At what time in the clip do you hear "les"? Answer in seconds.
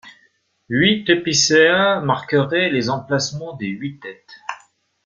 2.71-2.89